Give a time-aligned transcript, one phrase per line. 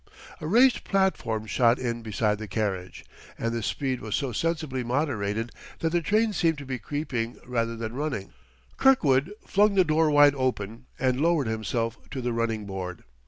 [0.39, 3.05] A raised platform shot in beside the carriage,
[3.37, 7.75] and the speed was so sensibly moderated that the train seemed to be creeping rather
[7.75, 8.33] than running.
[8.77, 13.03] Kirkwood flung the door wide open and lowered himself to the running board.